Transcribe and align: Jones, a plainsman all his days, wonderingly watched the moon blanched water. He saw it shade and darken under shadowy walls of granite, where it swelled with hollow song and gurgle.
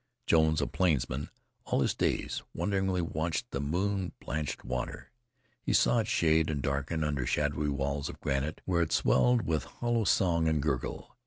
Jones, 0.25 0.61
a 0.61 0.65
plainsman 0.65 1.29
all 1.65 1.81
his 1.81 1.93
days, 1.93 2.41
wonderingly 2.55 3.03
watched 3.03 3.51
the 3.51 3.59
moon 3.61 4.13
blanched 4.19 4.65
water. 4.65 5.11
He 5.61 5.73
saw 5.73 5.99
it 5.99 6.07
shade 6.07 6.49
and 6.49 6.59
darken 6.63 7.03
under 7.03 7.27
shadowy 7.27 7.69
walls 7.69 8.09
of 8.09 8.19
granite, 8.19 8.61
where 8.65 8.81
it 8.81 8.91
swelled 8.91 9.43
with 9.43 9.65
hollow 9.65 10.05
song 10.05 10.47
and 10.47 10.59
gurgle. 10.59 11.15